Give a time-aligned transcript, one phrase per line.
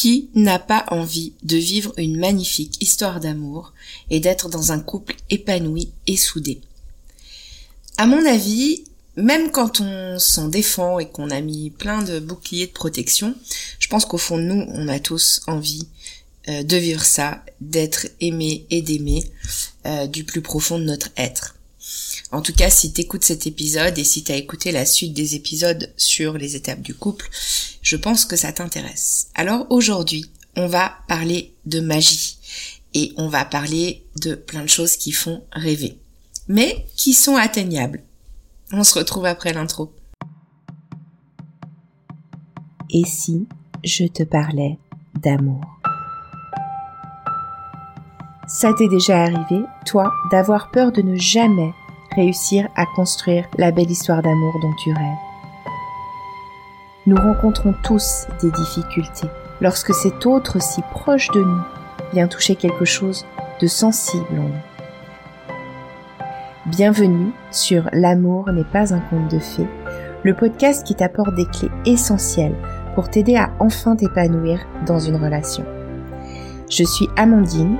[0.00, 3.72] Qui n'a pas envie de vivre une magnifique histoire d'amour
[4.10, 6.60] et d'être dans un couple épanoui et soudé?
[7.96, 8.84] À mon avis,
[9.16, 13.34] même quand on s'en défend et qu'on a mis plein de boucliers de protection,
[13.80, 15.88] je pense qu'au fond de nous, on a tous envie
[16.48, 19.24] euh, de vivre ça, d'être aimé et d'aimer
[19.84, 21.56] euh, du plus profond de notre être.
[22.30, 25.92] En tout cas, si t'écoutes cet épisode et si t'as écouté la suite des épisodes
[25.96, 27.28] sur les étapes du couple,
[27.82, 29.28] je pense que ça t'intéresse.
[29.34, 32.38] Alors aujourd'hui, on va parler de magie
[32.94, 35.98] et on va parler de plein de choses qui font rêver,
[36.48, 38.02] mais qui sont atteignables?
[38.72, 39.92] On se retrouve après l'intro.
[42.90, 43.46] Et si
[43.84, 44.78] je te parlais
[45.14, 45.77] d'amour?
[48.50, 51.74] Ça t'est déjà arrivé, toi, d'avoir peur de ne jamais
[52.16, 55.18] réussir à construire la belle histoire d'amour dont tu rêves?
[57.06, 59.28] Nous rencontrons tous des difficultés
[59.60, 61.60] lorsque cet autre si proche de nous
[62.14, 63.26] vient toucher quelque chose
[63.60, 65.52] de sensible en nous.
[66.64, 69.68] Bienvenue sur L'amour n'est pas un conte de fées,
[70.22, 72.56] le podcast qui t'apporte des clés essentielles
[72.94, 75.66] pour t'aider à enfin t'épanouir dans une relation.
[76.70, 77.76] Je suis Amandine,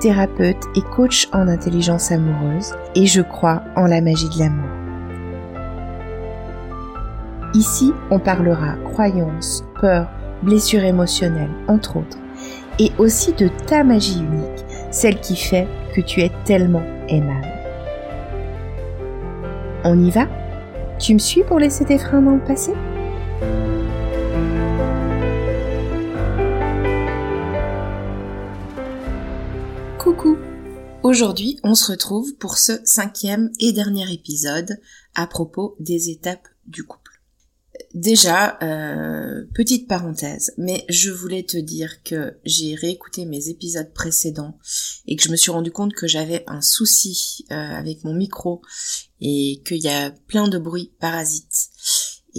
[0.00, 4.68] thérapeute et coach en intelligence amoureuse et je crois en la magie de l'amour.
[7.54, 10.08] Ici, on parlera croyances, peurs,
[10.42, 12.18] blessures émotionnelles, entre autres,
[12.78, 17.48] et aussi de ta magie unique, celle qui fait que tu es tellement aimable.
[19.84, 20.26] On y va?
[20.98, 22.72] Tu me suis pour laisser tes freins dans le passé?
[31.04, 34.80] Aujourd'hui, on se retrouve pour ce cinquième et dernier épisode
[35.14, 37.12] à propos des étapes du couple.
[37.94, 44.58] Déjà, euh, petite parenthèse, mais je voulais te dire que j'ai réécouté mes épisodes précédents
[45.06, 48.60] et que je me suis rendu compte que j'avais un souci euh, avec mon micro
[49.20, 51.70] et qu'il y a plein de bruit parasites.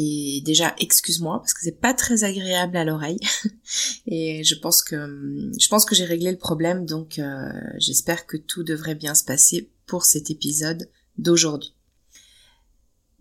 [0.02, 3.20] Et déjà, excuse-moi parce que c'est pas très agréable à l'oreille.
[4.08, 8.38] et je pense que je pense que j'ai réglé le problème, donc euh, j'espère que
[8.38, 11.74] tout devrait bien se passer pour cet épisode d'aujourd'hui.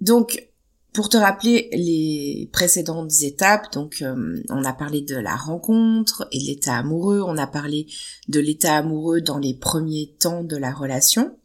[0.01, 0.49] Donc,
[0.93, 6.39] pour te rappeler les précédentes étapes, donc euh, on a parlé de la rencontre et
[6.39, 7.89] de l'état amoureux, on a parlé
[8.29, 11.37] de l'état amoureux dans les premiers temps de la relation.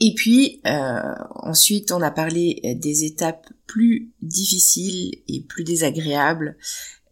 [0.00, 6.56] Et puis euh, ensuite, on a parlé euh, des étapes plus difficiles et plus désagréables,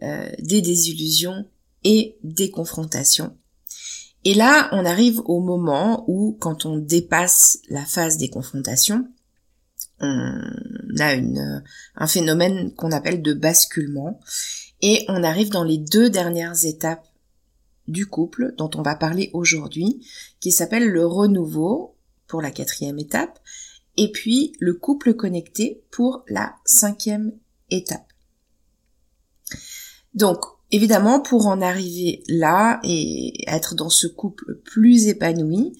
[0.03, 1.47] euh, des désillusions
[1.85, 3.37] et des confrontations.
[4.25, 9.09] Et là, on arrive au moment où, quand on dépasse la phase des confrontations,
[10.01, 10.43] on
[10.99, 11.63] a une,
[11.95, 14.21] un phénomène qu'on appelle de basculement,
[14.83, 17.07] et on arrive dans les deux dernières étapes
[17.89, 20.05] du couple dont on va parler aujourd'hui,
[20.41, 21.96] qui s'appelle le renouveau
[22.27, 23.39] pour la quatrième étape,
[23.97, 27.33] et puis le couple connecté pour la cinquième
[27.71, 28.07] étape.
[30.15, 35.79] Donc, évidemment, pour en arriver là et être dans ce couple plus épanoui,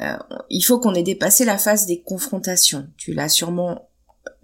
[0.00, 0.16] euh,
[0.50, 2.88] il faut qu'on ait dépassé la phase des confrontations.
[2.96, 3.88] Tu l'as sûrement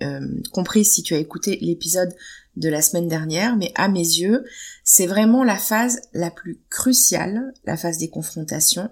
[0.02, 0.20] euh,
[0.52, 2.12] compris si tu as écouté l'épisode
[2.56, 4.44] de la semaine dernière, mais à mes yeux,
[4.84, 8.90] c'est vraiment la phase la plus cruciale, la phase des confrontations,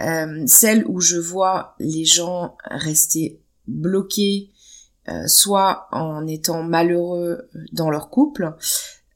[0.00, 4.50] euh, celle où je vois les gens rester bloqués,
[5.08, 8.54] euh, soit en étant malheureux dans leur couple,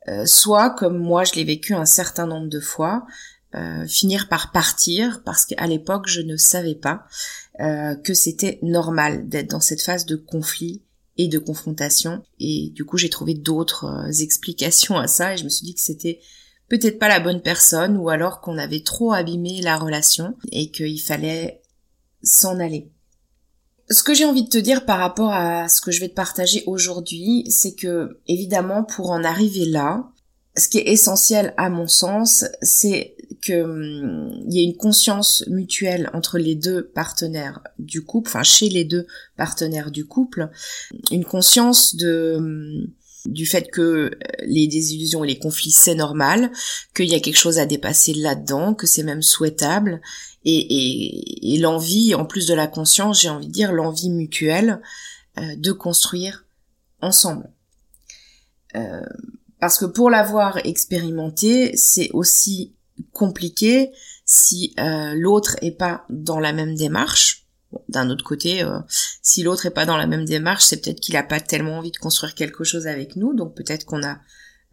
[0.09, 3.07] euh, soit comme moi je l'ai vécu un certain nombre de fois,
[3.89, 7.05] finir par partir parce qu'à l'époque je ne savais pas
[7.59, 10.83] que c'était normal d'être dans cette phase de conflit
[11.17, 12.23] et de confrontation.
[12.39, 15.81] Et du coup j'ai trouvé d'autres explications à ça et je me suis dit que
[15.81, 16.21] c'était
[16.71, 21.01] peut-être pas la bonne personne ou alors qu'on avait trop abîmé la relation et qu'il
[21.01, 21.61] fallait
[22.23, 22.91] s'en aller.
[23.91, 26.15] Ce que j'ai envie de te dire par rapport à ce que je vais te
[26.15, 30.09] partager aujourd'hui, c'est que évidemment pour en arriver là,
[30.57, 35.45] ce qui est essentiel à mon sens, c'est que hum, il y ait une conscience
[35.49, 39.07] mutuelle entre les deux partenaires du couple, enfin chez les deux
[39.37, 40.51] partenaires du couple,
[41.11, 42.87] une conscience de hum,
[43.27, 46.51] du fait que euh, les désillusions et les conflits c'est normal,
[46.95, 50.01] qu'il y a quelque chose à dépasser là-dedans, que c'est même souhaitable,
[50.45, 54.81] et, et, l'envie, en plus de la conscience, j'ai envie de dire l'envie mutuelle
[55.39, 56.47] euh, de construire
[57.03, 57.51] ensemble.
[58.75, 59.05] Euh,
[59.59, 62.75] parce que pour l'avoir expérimenté, c'est aussi
[63.13, 63.91] compliqué
[64.25, 64.75] si
[65.15, 67.50] l'autre est pas dans la même démarche
[67.89, 68.79] d'un autre côté, euh,
[69.23, 71.93] si l'autre est pas dans la même démarche, c'est peut-être qu'il a pas tellement envie
[71.93, 74.19] de construire quelque chose avec nous, donc peut-être qu'on a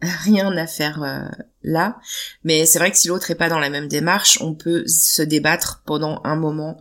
[0.00, 1.28] rien à faire euh,
[1.62, 1.98] là.
[2.44, 5.22] Mais c'est vrai que si l'autre est pas dans la même démarche, on peut se
[5.22, 6.80] débattre pendant un moment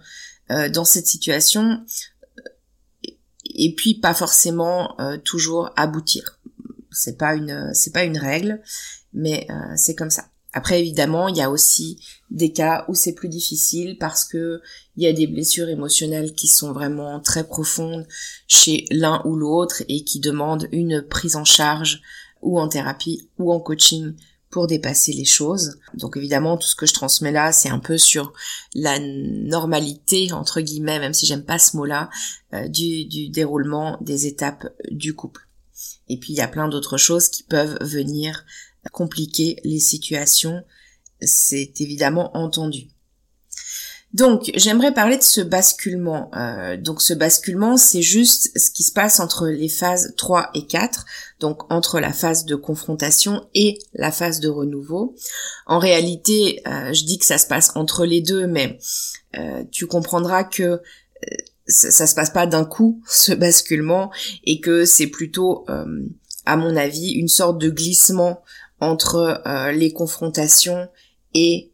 [0.51, 1.83] euh, dans cette situation
[3.45, 6.39] et puis pas forcément toujours aboutir.
[6.91, 8.61] C'est pas une c'est pas une règle,
[9.13, 9.47] mais
[9.77, 10.25] c'est comme ça.
[10.53, 11.99] Après, évidemment, il y a aussi
[12.31, 14.61] des cas où c'est plus difficile parce que
[14.95, 18.07] il y a des blessures émotionnelles qui sont vraiment très profondes
[18.47, 22.01] chez l'un ou l'autre et qui demandent une prise en charge
[22.41, 24.13] ou en thérapie ou en coaching
[24.49, 25.77] pour dépasser les choses.
[25.93, 28.33] Donc évidemment, tout ce que je transmets là, c'est un peu sur
[28.73, 32.09] la normalité, entre guillemets, même si j'aime pas ce mot-là,
[32.53, 35.47] euh, du, du déroulement des étapes du couple.
[36.07, 38.45] Et puis il y a plein d'autres choses qui peuvent venir
[38.89, 40.63] compliquer les situations,
[41.21, 42.89] c'est évidemment entendu.
[44.13, 46.31] Donc, j'aimerais parler de ce basculement.
[46.35, 50.65] Euh, donc, ce basculement, c'est juste ce qui se passe entre les phases 3 et
[50.65, 51.05] 4,
[51.39, 55.15] donc entre la phase de confrontation et la phase de renouveau.
[55.65, 58.79] En réalité, euh, je dis que ça se passe entre les deux, mais
[59.37, 60.81] euh, tu comprendras que
[61.67, 64.09] ça, ça, se passe pas d'un coup, ce basculement,
[64.45, 65.65] et que c'est plutôt,
[66.45, 68.41] à mon avis, une sorte de glissement
[68.79, 70.87] entre euh, les confrontations
[71.33, 71.71] et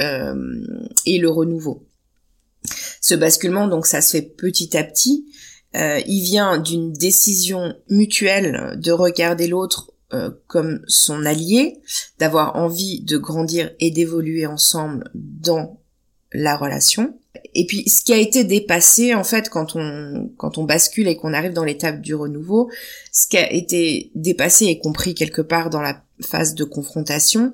[0.00, 0.60] euh,
[1.06, 1.86] et le renouveau.
[3.00, 5.26] Ce basculement, donc, ça se fait petit à petit.
[5.74, 9.92] Euh, il vient d'une décision mutuelle de regarder l'autre
[10.46, 11.80] comme son allié,
[12.20, 15.80] d'avoir envie de grandir et d'évoluer ensemble dans
[16.32, 17.18] la relation.
[17.54, 21.16] Et puis ce qui a été dépassé en fait quand on quand on bascule et
[21.16, 22.70] qu'on arrive dans l'étape du renouveau,
[23.12, 27.52] ce qui a été dépassé et compris quelque part dans la phase de confrontation,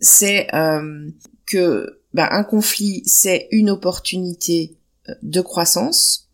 [0.00, 1.08] c'est euh,
[1.46, 4.76] que bah, un conflit c'est une opportunité
[5.08, 6.28] euh, de croissance,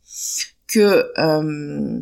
[0.66, 2.00] que euh,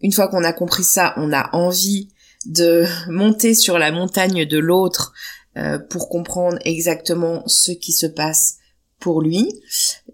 [0.00, 2.08] une fois qu'on a compris ça, on a envie
[2.46, 5.12] de monter sur la montagne de l'autre
[5.88, 8.56] pour comprendre exactement ce qui se passe
[8.98, 9.62] pour lui.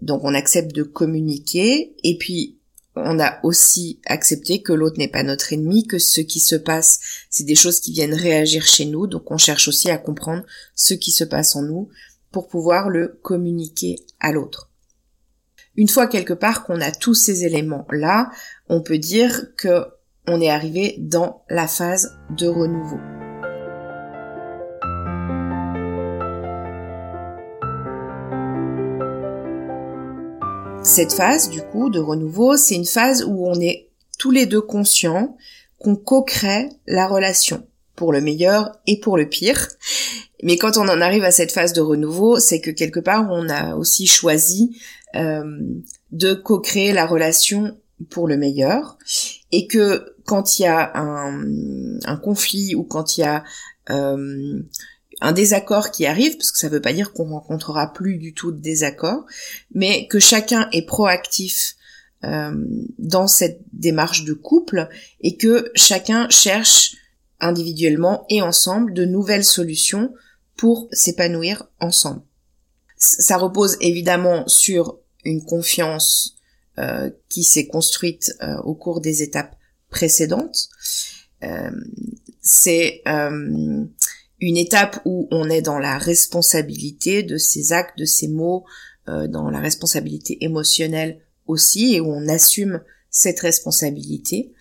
[0.03, 2.60] Donc on accepte de communiquer et puis
[3.05, 6.99] on a aussi accepté que l'autre n'est pas notre ennemi, que ce qui se passe,
[7.29, 10.43] c'est des choses qui viennent réagir chez nous, donc on cherche aussi à comprendre
[10.75, 11.89] ce qui se passe en nous
[12.31, 14.69] pour pouvoir le communiquer à l'autre.
[15.75, 18.29] Une fois quelque part qu'on a tous ces éléments-là,
[18.67, 19.85] on peut dire que
[20.27, 23.20] on est arrivé dans la phase de renouveau.
[30.83, 34.61] Cette phase, du coup, de renouveau, c'est une phase où on est tous les deux
[34.61, 35.37] conscients
[35.77, 39.67] qu'on co-crée la relation, pour le meilleur et pour le pire.
[40.43, 43.47] Mais quand on en arrive à cette phase de renouveau, c'est que quelque part, on
[43.47, 44.75] a aussi choisi
[45.15, 45.43] euh,
[46.11, 47.77] de co-créer la relation
[48.09, 48.97] pour le meilleur,
[49.51, 53.43] et que quand il y a un, conflit ou quand il y a
[53.91, 54.59] euh,
[55.21, 58.33] un désaccord qui arrive, parce que ça ne veut pas dire qu'on rencontrera plus du
[58.33, 59.25] tout de désaccord,
[59.73, 61.75] mais que chacun est proactif
[62.23, 62.53] euh,
[62.97, 64.89] dans cette démarche de couple
[65.21, 66.95] et que chacun cherche
[67.39, 70.13] individuellement et ensemble de nouvelles solutions
[70.55, 72.21] pour s'épanouir ensemble.
[72.97, 76.35] Ça repose évidemment sur une confiance
[76.77, 79.55] euh, qui s'est construite euh, au cours des étapes
[79.89, 80.69] précédentes.
[82.41, 83.01] c'est
[84.41, 88.65] une étape où on est dans la responsabilité de ses actes, de ses mots,
[89.07, 94.51] euh, dans la responsabilité émotionnelle aussi, et où on assume cette responsabilité.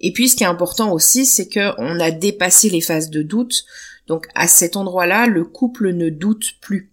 [0.00, 3.22] Et puis ce qui est important aussi, c'est que on a dépassé les phases de
[3.22, 3.64] doute.
[4.08, 6.92] Donc à cet endroit-là, le couple ne doute plus.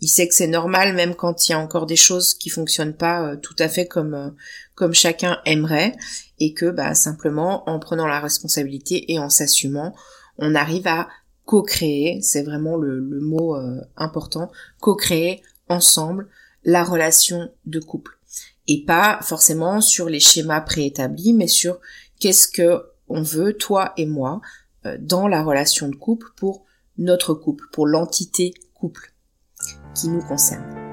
[0.00, 2.96] Il sait que c'est normal, même quand il y a encore des choses qui fonctionnent
[2.96, 4.30] pas euh, tout à fait comme euh,
[4.74, 5.94] comme chacun aimerait,
[6.40, 9.94] et que bah simplement en prenant la responsabilité et en s'assumant,
[10.36, 11.08] on arrive à
[11.44, 16.28] co-créer, c'est vraiment le, mot euh, important, co-créer ensemble
[16.64, 18.18] la relation de couple.
[18.66, 21.80] Et pas forcément sur les schémas préétablis, mais sur
[22.18, 24.40] qu'est-ce que on veut, toi et moi,
[24.86, 26.64] euh, dans la relation de couple pour
[26.96, 29.12] notre couple, pour l'entité couple
[29.94, 30.83] qui nous concerne.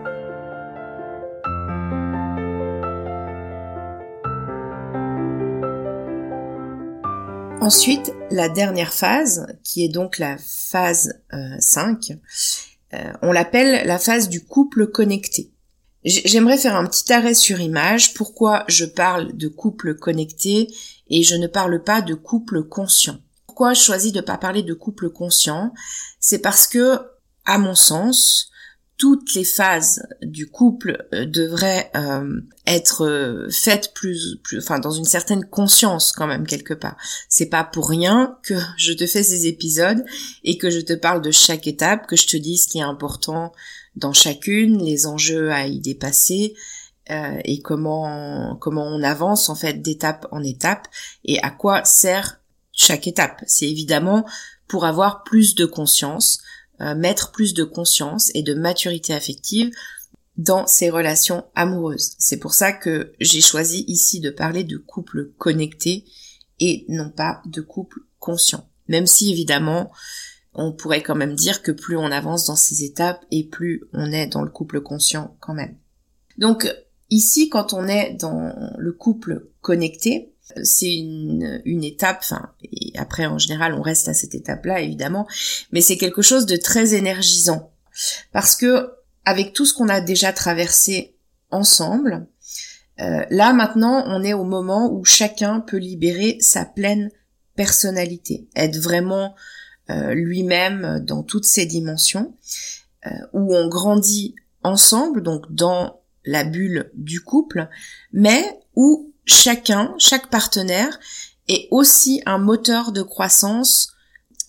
[7.61, 11.21] Ensuite, la dernière phase, qui est donc la phase
[11.59, 12.15] 5, euh,
[12.95, 15.51] euh, on l'appelle la phase du couple connecté.
[16.03, 18.15] J'aimerais faire un petit arrêt sur image.
[18.15, 20.73] Pourquoi je parle de couple connecté
[21.07, 23.19] et je ne parle pas de couple conscient?
[23.45, 25.71] Pourquoi je choisis de ne pas parler de couple conscient?
[26.19, 26.99] C'est parce que,
[27.45, 28.50] à mon sens,
[29.01, 34.91] toutes les phases du couple euh, devraient euh, être euh, faites plus, plus, enfin dans
[34.91, 36.97] une certaine conscience quand même quelque part.
[37.27, 40.05] C'est pas pour rien que je te fais ces épisodes
[40.43, 42.83] et que je te parle de chaque étape, que je te dis ce qui est
[42.83, 43.53] important
[43.95, 46.53] dans chacune, les enjeux à y dépasser
[47.09, 50.87] et comment comment on avance en fait d'étape en étape
[51.25, 52.39] et à quoi sert
[52.71, 53.41] chaque étape.
[53.47, 54.25] C'est évidemment
[54.67, 56.41] pour avoir plus de conscience,
[56.81, 59.71] euh, mettre plus de conscience et de maturité affective
[60.37, 62.15] dans ses relations amoureuses.
[62.17, 66.05] C'est pour ça que j'ai choisi ici de parler de couple connecté
[66.59, 68.67] et non pas de couple conscient.
[68.87, 69.91] Même si évidemment,
[70.53, 74.11] on pourrait quand même dire que plus on avance dans ces étapes et plus on
[74.11, 75.77] est dans le couple conscient quand même.
[76.37, 76.73] Donc
[77.09, 80.30] ici, quand on est dans le couple connecté,
[80.63, 85.27] c'est une, une étape, enfin, et après en général on reste à cette étape-là évidemment,
[85.71, 87.71] mais c'est quelque chose de très énergisant.
[88.31, 88.91] Parce que
[89.25, 91.15] avec tout ce qu'on a déjà traversé
[91.51, 92.27] ensemble,
[92.99, 97.11] euh, là maintenant on est au moment où chacun peut libérer sa pleine
[97.55, 99.35] personnalité, être vraiment
[99.89, 102.35] euh, lui-même dans toutes ses dimensions,
[103.05, 107.67] euh, où on grandit ensemble, donc dans la bulle du couple,
[108.13, 108.43] mais
[108.75, 110.99] où chacun, chaque partenaire
[111.47, 113.93] est aussi un moteur de croissance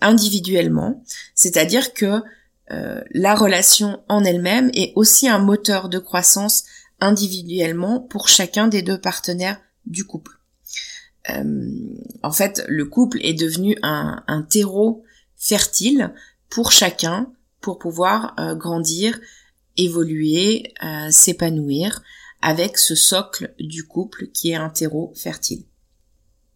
[0.01, 1.03] individuellement,
[1.35, 2.23] c'est-à-dire que
[2.71, 6.65] euh, la relation en elle-même est aussi un moteur de croissance
[7.01, 10.33] individuellement pour chacun des deux partenaires du couple.
[11.31, 11.71] Euh,
[12.23, 15.05] en fait, le couple est devenu un, terreau
[15.37, 16.13] fertile
[16.49, 19.21] pour chacun pour pouvoir euh, grandir,
[19.77, 20.75] évoluer,
[21.11, 22.03] s'épanouir,
[22.43, 25.65] avec ce socle du couple qui est un terreau fertile.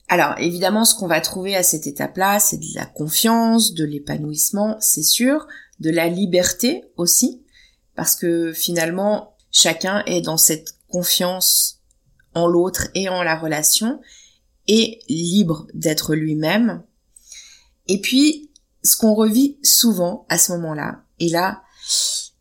[0.08, 4.76] Alors évidemment, ce qu'on va trouver à cette étape-là, c'est de la confiance, de l'épanouissement,
[4.80, 5.46] c'est sûr,
[5.80, 7.42] de la liberté aussi,
[7.94, 11.80] parce que finalement, chacun est dans cette confiance
[12.34, 14.00] en l'autre et en la relation,
[14.68, 16.82] et libre d'être lui-même.
[17.88, 18.50] Et puis,
[18.82, 21.62] ce qu'on revit souvent à ce moment-là, et là,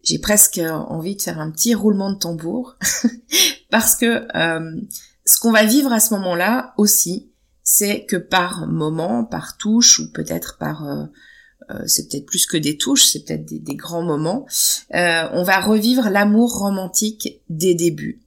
[0.06, 2.78] j'ai presque envie de faire un petit roulement de tambour
[3.72, 4.80] parce que euh,
[5.26, 7.32] ce qu'on va vivre à ce moment-là aussi,
[7.64, 11.06] c'est que par moment, par touche ou peut-être par euh,
[11.72, 14.46] euh, c'est peut-être plus que des touches, c'est peut-être des, grands moments,
[14.92, 18.22] on va revivre l'amour romantique des débuts,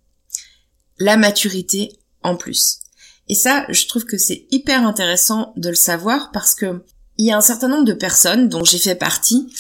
[0.98, 2.80] la maturité en plus.
[3.28, 6.82] Et ça, je trouve que c'est hyper intéressant de le savoir parce que
[7.18, 9.52] il y a un certain nombre de personnes dont j'ai fait partie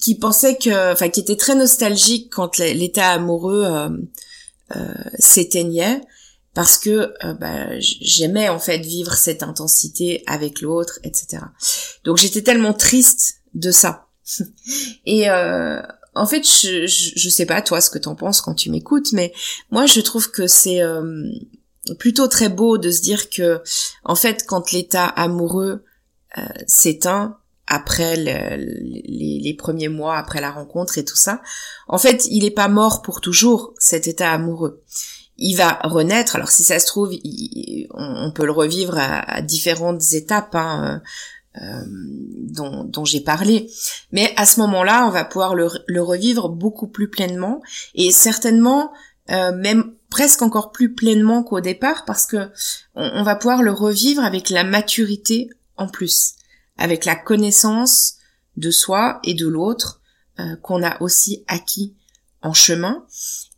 [0.00, 3.88] qui pensait que, enfin, qui était très nostalgique quand l'état amoureux euh,
[4.76, 6.00] euh, s'éteignait,
[6.54, 11.42] parce que euh, bah, j'aimais en fait vivre cette intensité avec l'autre, etc.
[12.04, 14.08] Donc j'étais tellement triste de ça.
[15.06, 18.70] Et en fait, je, je, je, sais pas toi ce que t'en penses quand tu
[18.70, 19.32] m'écoutes, mais
[19.70, 20.80] moi je trouve que c'est
[21.98, 23.62] plutôt très beau de se dire que,
[24.02, 25.84] en fait, quand l'état amoureux
[26.66, 31.42] s'éteint, après les, premiers mois après la rencontre et tout ça.
[31.88, 34.82] En fait, il est pas mort pour toujours cet état amoureux.
[35.38, 36.36] Il va renaître.
[36.36, 37.10] Alors si ça se trouve,
[37.94, 41.02] on, peut le revivre à, différentes étapes hein,
[41.56, 41.84] euh, euh,
[42.84, 43.70] dont, j'ai parlé.
[44.12, 47.62] Mais à ce moment-là, on va pouvoir le, revivre beaucoup plus pleinement
[47.94, 48.92] et certainement
[49.30, 52.48] euh, même presque encore plus pleinement qu'au départ parce que
[52.94, 56.36] on va pouvoir le revivre avec la maturité en plus
[56.78, 58.16] avec la connaissance
[58.56, 60.00] de soi et de l'autre
[60.38, 61.94] euh, qu'on a aussi acquis
[62.42, 63.06] en chemin,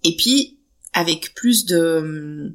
[0.04, 0.58] et puis
[0.92, 2.54] avec plus de, hum,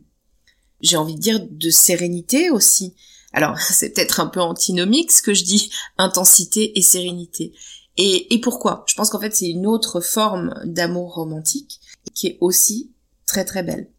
[0.82, 2.96] j'ai envie de dire, de sérénité aussi.
[3.32, 7.54] Alors c'est peut-être un peu antinomique ce que je dis, intensité et sérénité.
[7.98, 8.84] Et, et pourquoi?
[8.88, 11.80] Je pense qu'en fait c'est une autre forme d'amour romantique
[12.14, 12.92] qui est aussi
[13.26, 13.90] très très belle.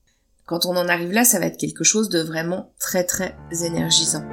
[0.46, 4.24] Quand on en arrive là, ça va être quelque chose de vraiment très très énergisant.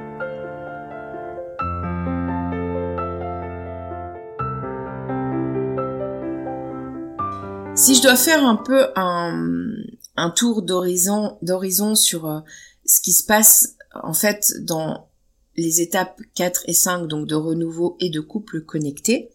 [7.74, 12.40] Si je dois faire un peu un, tour d'horizon, d'horizon sur euh,
[12.84, 15.08] ce qui se passe en fait dans
[15.56, 19.30] les étapes 4 et 5 donc de renouveau et de couple connecté,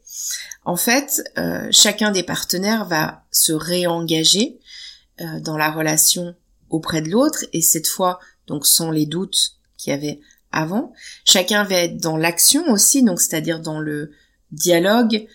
[0.66, 4.60] en fait, euh, chacun des partenaires va se réengager
[5.22, 6.36] euh, dans la relation
[6.70, 10.20] auprès de l'autre et cette fois donc sans les doutes qu'il y avait
[10.52, 10.94] avant.
[11.26, 14.12] Chacun va être dans l'action aussi, donc c'est-à-dire dans le
[14.52, 15.28] dialogue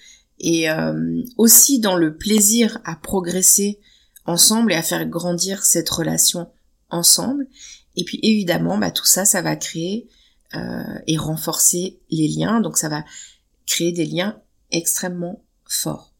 [0.42, 3.80] et euh, aussi dans le plaisir à progresser
[4.26, 6.50] ensemble et à faire grandir cette relation
[6.90, 7.46] ensemble.
[7.96, 10.08] Et puis évidemment, bah, tout ça, ça va créer
[10.54, 13.04] euh, et renforcer les liens, donc ça va
[13.66, 16.12] créer des liens extrêmement forts.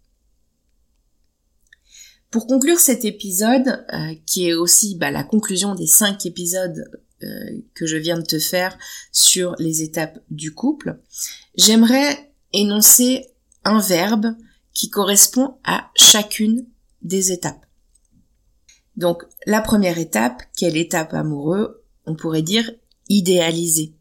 [2.31, 6.83] Pour conclure cet épisode, euh, qui est aussi bah, la conclusion des cinq épisodes
[7.23, 8.79] euh, que je viens de te faire
[9.13, 10.99] sur les étapes du couple,
[11.55, 13.27] j'aimerais énoncer
[13.65, 14.35] un verbe
[14.75, 16.67] qui correspond à chacune
[17.03, 17.67] des étapes.
[18.97, 22.71] Donc la première étape, quelle étape amoureux, on pourrait dire
[23.09, 23.95] idéaliser.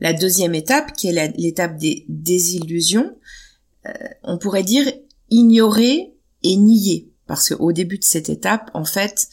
[0.00, 3.16] La deuxième étape, qui est l'étape des désillusions,
[3.86, 4.90] euh, on pourrait dire
[5.30, 7.10] ignorer et nier.
[7.26, 9.28] Parce qu'au début de cette étape, en fait,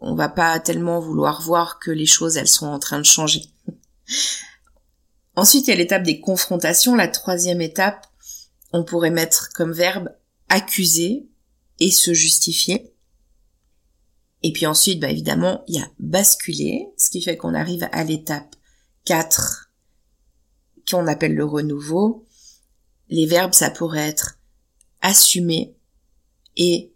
[0.00, 3.44] on va pas tellement vouloir voir que les choses, elles sont en train de changer.
[5.36, 6.94] Ensuite, il y a l'étape des confrontations.
[6.94, 8.06] La troisième étape,
[8.72, 10.10] on pourrait mettre comme verbe
[10.48, 11.28] accuser
[11.78, 12.92] et se justifier.
[14.42, 18.04] Et puis ensuite, bah évidemment, il y a basculer, ce qui fait qu'on arrive à
[18.04, 18.56] l'étape
[19.04, 19.70] 4,
[20.90, 22.26] qu'on appelle le renouveau.
[23.08, 24.38] Les verbes, ça pourrait être
[25.02, 25.74] assumer
[26.56, 26.92] et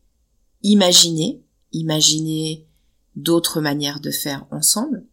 [0.63, 2.67] imaginer, imaginer
[3.17, 5.07] d'autres manières de faire ensemble.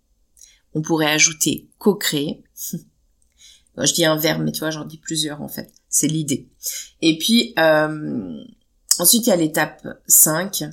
[0.74, 2.44] On pourrait ajouter co-créer.
[3.78, 5.81] je dis un verbe, mais tu vois, j'en dis plusieurs en fait.
[5.92, 6.48] C'est l'idée.
[7.02, 8.42] Et puis, euh,
[8.98, 10.64] ensuite, il y a l'étape 5,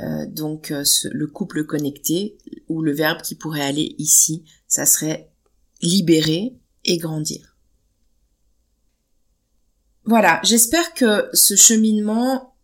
[0.00, 5.30] euh, donc euh, le couple connecté, ou le verbe qui pourrait aller ici, ça serait
[5.82, 7.58] libérer et grandir.
[10.06, 12.54] Voilà, j'espère que ce cheminement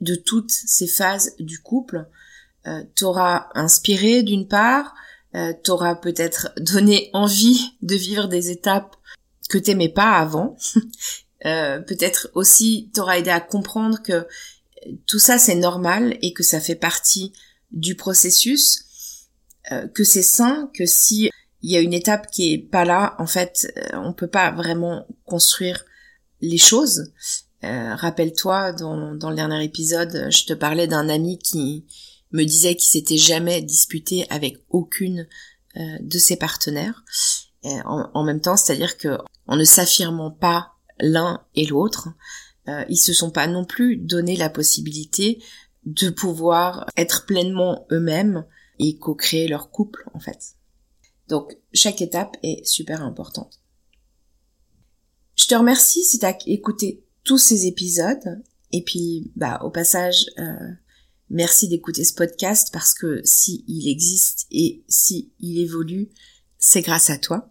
[0.00, 2.06] de toutes ces phases du couple
[2.94, 4.94] t'aura inspiré d'une part,
[5.62, 8.97] t'aura peut-être donné envie de vivre des étapes
[9.48, 10.56] que t'aimais pas avant,
[11.46, 14.26] euh, peut-être aussi t'aura aidé à comprendre que
[15.06, 17.32] tout ça c'est normal et que ça fait partie
[17.70, 18.84] du processus,
[19.72, 21.30] euh, que c'est sain, que si
[21.62, 25.06] il y a une étape qui est pas là, en fait, on peut pas vraiment
[25.24, 25.84] construire
[26.40, 27.12] les choses.
[27.64, 31.84] Euh, rappelle-toi, dans, dans, le dernier épisode, je te parlais d'un ami qui
[32.30, 35.26] me disait qu'il s'était jamais disputé avec aucune
[35.76, 37.04] euh, de ses partenaires.
[37.64, 42.10] En, même temps, c'est-à-dire que en ne s'affirmant pas l'un et l'autre,
[42.68, 45.42] euh, ils se sont pas non plus donné la possibilité
[45.84, 48.44] de pouvoir être pleinement eux-mêmes
[48.78, 50.54] et co-créer leur couple en fait.
[51.28, 53.60] Donc chaque étape est super importante.
[55.34, 58.42] Je te remercie si tu as écouté tous ces épisodes.
[58.72, 60.72] Et puis, bah, au passage, euh,
[61.30, 66.10] merci d'écouter ce podcast parce que si il existe et si il évolue,
[66.58, 67.48] c'est grâce à toi.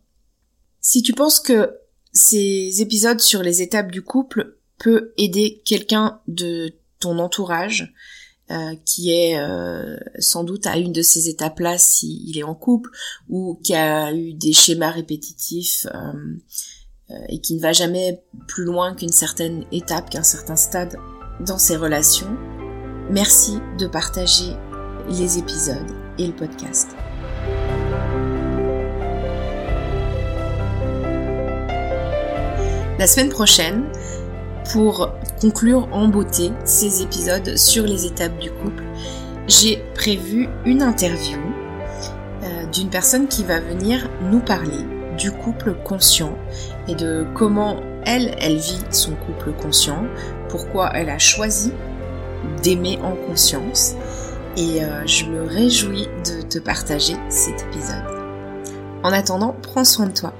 [0.82, 1.78] Si tu penses que
[2.14, 7.94] ces épisodes sur les étapes du couple peut aider quelqu'un de ton entourage
[8.50, 12.90] euh, qui est euh, sans doute à une de ces étapes-là s'il est en couple
[13.28, 18.96] ou qui a eu des schémas répétitifs euh, et qui ne va jamais plus loin
[18.96, 20.98] qu'une certaine étape, qu'un certain stade
[21.46, 22.38] dans ses relations,
[23.12, 24.54] merci de partager
[25.10, 26.88] les épisodes et le podcast.
[33.00, 33.84] La semaine prochaine,
[34.72, 38.84] pour conclure en beauté ces épisodes sur les étapes du couple,
[39.48, 41.38] j'ai prévu une interview
[42.44, 44.84] euh, d'une personne qui va venir nous parler
[45.16, 46.36] du couple conscient
[46.88, 50.04] et de comment elle, elle vit son couple conscient,
[50.50, 51.74] pourquoi elle a choisi
[52.64, 53.94] d'aimer en conscience.
[54.56, 58.04] Et euh, je me réjouis de te partager cet épisode.
[59.04, 60.34] En attendant, prends soin de toi.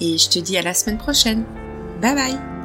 [0.00, 1.44] Et je te dis à la semaine prochaine.
[2.00, 2.55] Bye bye